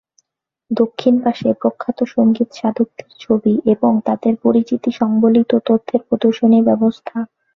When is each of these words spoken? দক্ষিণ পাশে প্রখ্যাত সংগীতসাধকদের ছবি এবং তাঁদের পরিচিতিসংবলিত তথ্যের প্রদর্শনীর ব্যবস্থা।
দক্ষিণ 0.71 1.15
পাশে 1.23 1.47
প্রখ্যাত 1.61 1.99
সংগীতসাধকদের 2.13 3.09
ছবি 3.19 3.53
এবং 3.73 3.91
তাঁদের 4.05 4.33
পরিচিতিসংবলিত 4.43 5.51
তথ্যের 5.67 6.01
প্রদর্শনীর 6.07 6.67
ব্যবস্থা। 6.69 7.17